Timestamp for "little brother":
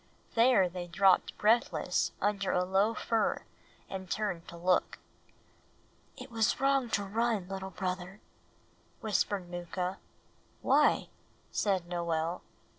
7.47-8.19